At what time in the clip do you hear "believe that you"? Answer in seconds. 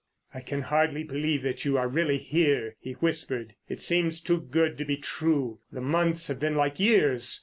1.03-1.77